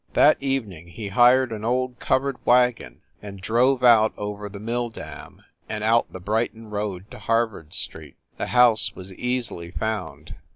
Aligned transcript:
That 0.13 0.41
evening 0.41 0.87
he 0.87 1.09
hired 1.09 1.51
an 1.51 1.63
old 1.63 1.99
covered 1.99 2.43
wagon, 2.43 3.01
and 3.21 3.39
drove 3.39 3.83
out 3.83 4.13
over 4.17 4.49
the 4.49 4.59
milldam, 4.59 5.43
and 5.69 5.83
out 5.83 6.11
the 6.11 6.19
Brighton 6.19 6.71
road 6.71 7.05
to 7.11 7.19
Harvard 7.19 7.71
Street. 7.75 8.15
The 8.39 8.47
house 8.47 8.95
was 8.95 9.13
easily 9.13 9.69
found. 9.69 10.33